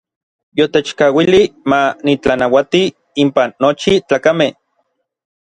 [0.57, 2.83] Yotechkauilij ma nitlanauati
[3.23, 4.53] inpan nochi tlakamej.